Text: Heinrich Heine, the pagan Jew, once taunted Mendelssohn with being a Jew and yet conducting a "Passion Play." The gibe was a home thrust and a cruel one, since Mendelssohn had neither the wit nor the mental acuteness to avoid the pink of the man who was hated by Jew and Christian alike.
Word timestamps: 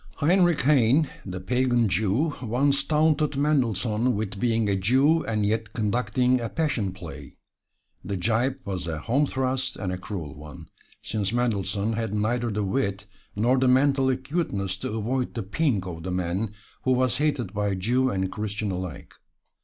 Heinrich 0.15 0.61
Heine, 0.61 1.07
the 1.27 1.39
pagan 1.39 1.87
Jew, 1.87 2.33
once 2.41 2.83
taunted 2.83 3.35
Mendelssohn 3.37 4.15
with 4.15 4.39
being 4.39 4.67
a 4.67 4.75
Jew 4.75 5.23
and 5.25 5.45
yet 5.45 5.73
conducting 5.73 6.41
a 6.41 6.49
"Passion 6.49 6.91
Play." 6.91 7.35
The 8.03 8.17
gibe 8.17 8.55
was 8.65 8.87
a 8.87 8.97
home 9.01 9.27
thrust 9.27 9.75
and 9.75 9.93
a 9.93 9.99
cruel 9.99 10.33
one, 10.33 10.69
since 11.03 11.31
Mendelssohn 11.31 11.93
had 11.93 12.15
neither 12.15 12.49
the 12.49 12.63
wit 12.63 13.05
nor 13.35 13.59
the 13.59 13.67
mental 13.67 14.09
acuteness 14.09 14.75
to 14.77 14.91
avoid 14.91 15.35
the 15.35 15.43
pink 15.43 15.85
of 15.85 16.01
the 16.01 16.09
man 16.09 16.53
who 16.81 16.93
was 16.93 17.17
hated 17.17 17.53
by 17.53 17.75
Jew 17.75 18.09
and 18.09 18.31
Christian 18.31 18.71
alike. 18.71 19.13